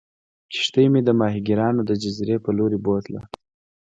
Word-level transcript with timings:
کښتۍ 0.51 0.85
مې 0.93 1.01
د 1.03 1.09
ماهیګیرانو 1.19 1.81
د 1.85 1.91
جزیرې 2.03 2.37
په 2.45 2.49
لورې 2.57 2.77
بوتله. 2.85 3.21